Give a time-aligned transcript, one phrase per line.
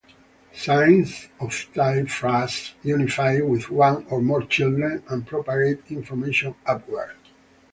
[0.51, 7.15] Signs of type "phrase" unify with one or more children and propagate information upward.